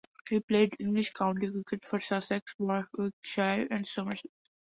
[0.27, 4.31] He played English county cricket for Sussex, Warwickshire and Somerset.